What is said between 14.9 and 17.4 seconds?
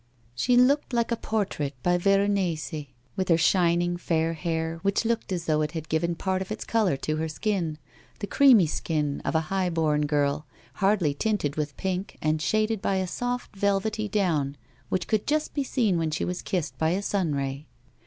could just be seen when she was kissed by a sun